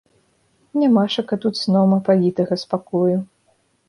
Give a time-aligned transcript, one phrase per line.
[0.83, 3.17] Нямашака тут сном апавітага спакою.